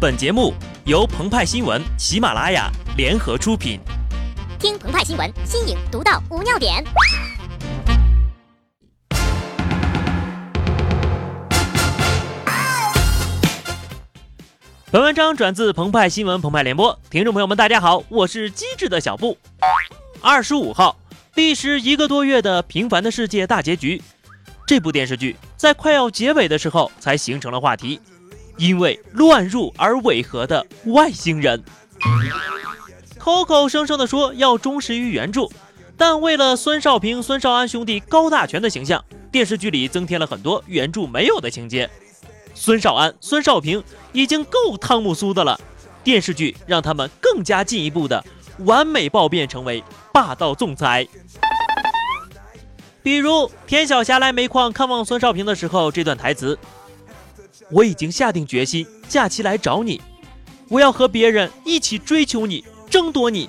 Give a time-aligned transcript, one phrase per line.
[0.00, 0.54] 本节目
[0.86, 3.78] 由澎湃新闻、喜马拉雅联合出品。
[4.58, 6.82] 听澎湃新闻，新颖独到，无尿点。
[14.90, 19.36] 本文章转自澎湃新闻澎湃联播，听众朋友们，大家好，我是机智的小布。
[20.22, 20.96] 二十五号，
[21.34, 24.02] 历时一个多月的《平凡的世界》大结局，
[24.66, 28.00] 这部电视剧在快要结尾的时候才形成了话题。
[28.60, 31.64] 因为乱入而违和的外星人，
[33.18, 35.48] 口口声声的说要忠实于原著，
[35.96, 39.02] 但为了孙少平、孙少安兄弟高大全的形象，
[39.32, 41.88] 电视剧里增添了很多原著没有的情节。
[42.54, 45.58] 孙少安、孙少平已经够汤姆苏的了，
[46.04, 48.22] 电视剧让他们更加进一步的
[48.66, 49.82] 完美暴变，成为
[50.12, 51.08] 霸道总裁。
[53.02, 56.58] 比如田晓霞来煤矿看望孙少平的时候，这段台词。
[57.70, 60.00] 我已经下定决心，假期来找你。
[60.68, 63.48] 我要和别人一起追求你，争夺你。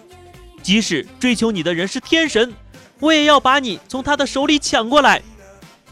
[0.61, 2.53] 即使追求你的人是天神，
[3.00, 5.22] 我也要把你从他的手里抢过来。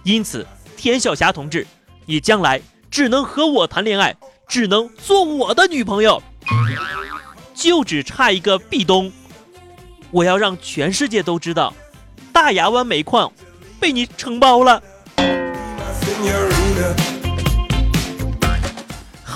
[0.04, 0.46] 因此，
[0.78, 1.66] 田晓霞同志，
[2.06, 4.16] 你将来只能和我谈恋爱，
[4.48, 6.22] 只能做我的女朋友。
[7.54, 9.12] 就只差一个壁咚。
[10.12, 11.74] 我要让全世界都知道，
[12.32, 13.32] 大牙湾煤矿
[13.80, 14.82] 被你承包了。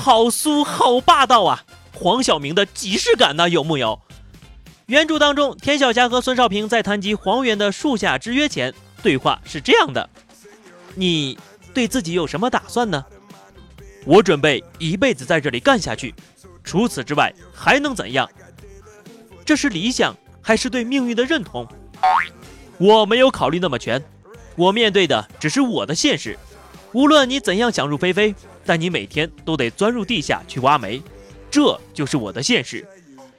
[0.03, 1.63] 好酥好霸道啊！
[1.93, 3.97] 黄晓明的即视感呢，有木有？
[4.87, 10.09] 原著当中，田晓霞和孙少平在谈及黄源的树下之约前，对话是这样的
[10.93, 11.39] ：“你
[11.73, 13.05] 对自己有什么打算呢？”
[14.03, 16.13] 我准备一辈子在这里干下去，
[16.65, 18.29] 除此之外还能怎样？
[19.45, 21.65] 这是理想还是对命运的认同？
[22.77, 24.03] 我没有考虑那么全，
[24.57, 26.37] 我面对的只是我的现实。
[26.91, 28.35] 无论你怎样想入非非。
[28.65, 31.01] 但你每天都得钻入地下去挖煤，
[31.51, 32.87] 这就是我的现实。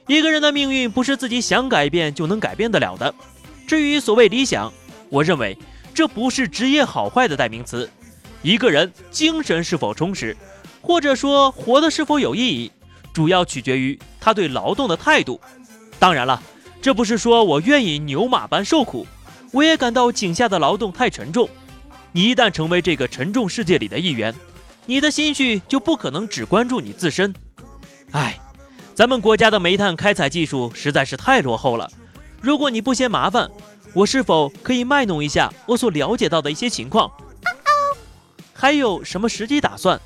[0.07, 3.13] 一个人的命运不是自己想改变就能改变得了的。
[3.67, 4.71] 至于所谓理想，
[5.09, 5.57] 我认为
[5.93, 7.89] 这不是职业好坏的代名词。
[8.43, 10.37] 一个人精神是否充实，
[10.81, 12.71] 或者说活得是否有意义，
[13.11, 15.41] 主要取决于他对劳动的态度。
[15.97, 16.39] 当然了，
[16.79, 19.07] 这不是说我愿意牛马般受苦，
[19.51, 21.49] 我也感到井下的劳动太沉重。
[22.11, 24.31] 你一旦成为这个沉重世界里的一员。
[24.85, 27.33] 你的心绪就不可能只关注你自身。
[28.11, 28.39] 哎，
[28.93, 31.89] 咱们国家的煤炭开采技术实在是太落后了。
[32.39, 33.49] 如果你不嫌麻烦，
[33.93, 37.11] 我是否可以卖弄一下我所了解到的一些情况？
[38.53, 39.99] 还有什么实际打算？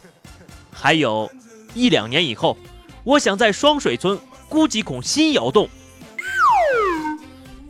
[0.71, 1.29] 还有
[1.73, 2.57] 一两年以后，
[3.03, 5.69] 我想在双水村估几孔新窑洞。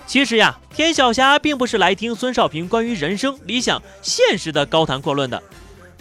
[0.06, 5.42] 其实呀，田晓霞并不是来听孙少平关于人生、理想、现实的高谈阔论的。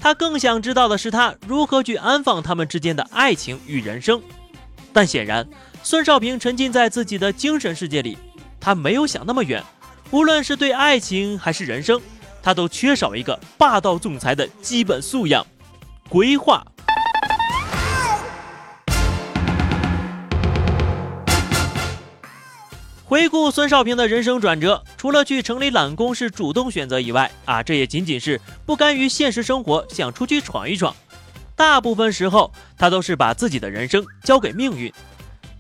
[0.01, 4.23] 他更想知道的是他如何去安放他们之间的爱情与人生，
[4.93, 5.47] 但显然
[5.83, 8.17] 孙少平沉浸在自己的精神世界里，
[8.61, 9.63] 他没有想那么远。
[10.11, 12.01] 无论是对爱情还是人生，
[12.43, 15.47] 他都缺少一个霸道总裁的基本素养——
[16.09, 16.65] 规划。
[23.09, 30.95] 回顾孙少平的人生转折，除了去城里揽工是主动选择以外，啊，这也仅仅是不甘于现实生活，想出去闯一闯。
[31.57, 34.93] 大部分时候，他都是把自己的人生交给命运。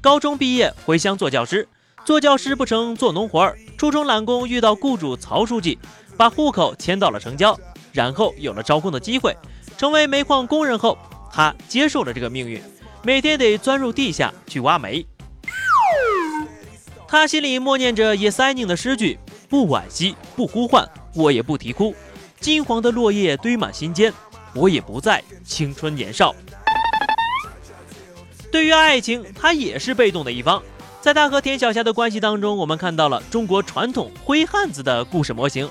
[0.02, 1.66] 高中毕业回乡做教师，
[2.04, 3.58] 做教师不成做农活儿。
[3.78, 5.78] 初中揽工遇到雇主曹书记，
[6.18, 7.58] 把户口迁到了城郊，
[7.94, 9.34] 然后有了招工的机会。
[9.78, 10.98] 成为煤矿工人后，
[11.32, 12.62] 他接受了这个命运，
[13.02, 15.06] 每天得钻入地下去挖煤。
[17.10, 21.94] 他心里默念着叶塞宁的诗句：“不惋惜，不呼唤，我也不啼哭。
[22.38, 24.12] 金黄的落叶堆满心间，
[24.54, 26.34] 我也不再青春年少。”
[28.52, 30.62] 对于爱情，他也是被动的一方。
[31.00, 35.66] 在他和田晓霞的关系当中，我们看到了中国传统灰汉子的故事模型：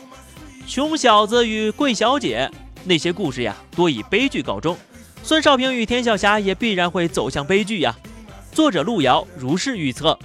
[0.67, 2.49] 穷小子与贵小姐。
[2.83, 4.75] 那些故事呀，多以悲剧告终。
[5.21, 7.95] 孙少平与田晓霞也必然会走向悲剧呀。
[8.51, 10.17] 作者路遥如是预测。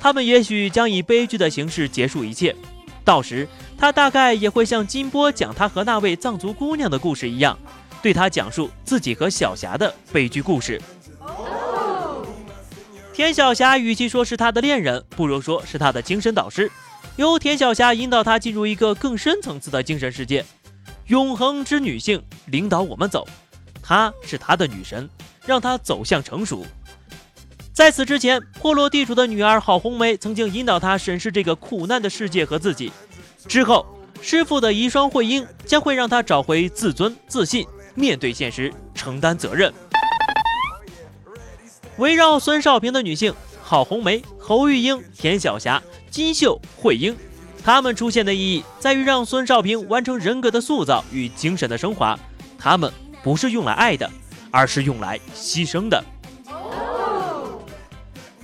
[0.00, 2.56] 他们也许将以悲剧的形式结束一切，
[3.04, 7.58] 到时他大概也会像金波讲他和那位藏族姑娘的故事一样，
[8.00, 10.80] 对他讲述自己和小霞的悲剧故事。
[13.12, 16.70] 田小霞与其说是他的恋人，不如说是他的精神导师，
[17.16, 20.42] 由田小霞引导他进入一个更深层次的精神世界，
[21.08, 23.28] 永恒之女性领导我们走，
[23.82, 25.06] 她是他的女神，
[25.44, 26.64] 让他走向成熟。
[27.80, 32.92] 在此之前，破落地主的女儿郝红梅曾经引导他审视这个苦难的世界和自己。
[33.48, 33.86] 之后，
[34.20, 39.72] 师傅的遗孀慧英将会让他找回自尊、自信，面对现实，承担责任。
[41.96, 43.32] 围绕孙少平的女性
[43.62, 47.16] 郝红梅、侯玉英、田晓霞、金秀、慧英，
[47.64, 52.14] 她们出现的意义在于让孙少平完成人格的塑造与精神的升华。
[52.58, 52.92] 她们
[53.22, 54.10] 不是用来爱的，
[54.50, 56.04] 而是用来牺牲的。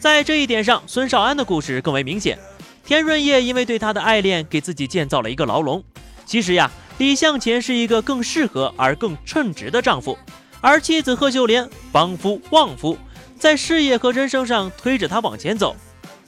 [0.07, 2.39] 在这一点上，孙少安的故事更为明显。
[2.85, 5.83] 田润叶因为对他的爱恋，给自己建造了一个牢笼。
[6.25, 10.17] 其实呀，李向前是一个更适合而更称职的丈夫，
[10.61, 12.97] 而妻子贺秀莲帮夫旺夫，
[13.37, 15.75] 在事业和人生上推着他往前走。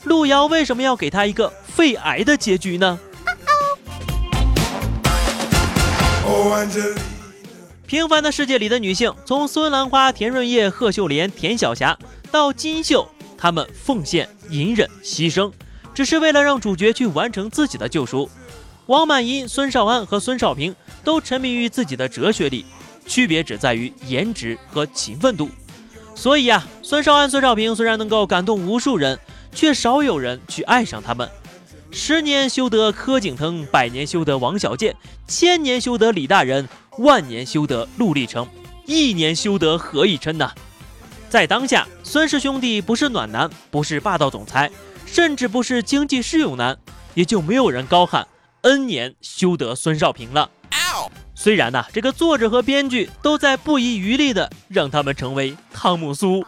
[0.03, 2.99] 路遥为什么要给他一个肺癌的结局呢？
[7.87, 11.97] 平凡的世界里的女性，从孙兰花、田润叶、贺秀莲、田晓霞
[12.29, 13.09] 到金秀。
[13.39, 15.49] 他们奉献、隐忍、牺牲，
[15.93, 18.29] 只是为了让主角去完成自己的救赎。
[18.87, 22.65] 王满银、孙少安和孙少平都沉迷于自己的哲学里，
[23.07, 25.49] 区别只在于颜值和勤奋度。
[26.15, 29.17] 所以啊，孙少安、孙少平虽然能够感动无数人，
[29.53, 31.29] 却少有人去爱上他们。
[31.91, 34.95] 十年修得柯景腾，百年修得王小贱，
[35.27, 38.45] 千年修得李大人，万年修得陆励成，
[38.85, 40.51] 一年修得何以琛呐！
[41.29, 44.69] 在当下，孙氏兄弟不是暖男，不是霸道总裁，
[45.05, 46.77] 甚至不是经济适用男，
[47.13, 48.27] 也就没有人高喊
[48.61, 50.49] N 年修得孙少平了。
[51.35, 56.43] 虽然呢，这个作者和编剧都在不遗余力的让他们成为汤姆苏。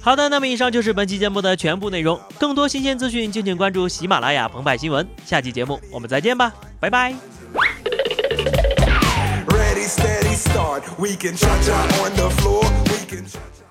[0.00, 2.20] 好的，那么以上就是本期节目的全部内容。
[2.38, 5.04] 更多新鲜资讯，敬请关注喜马拉雅澎湃新闻。
[5.24, 7.33] 下期节目我们再见吧，拜拜。
[10.34, 10.98] Steady start.
[10.98, 12.62] We can cha cha on the floor.
[12.90, 13.63] We can cha cha.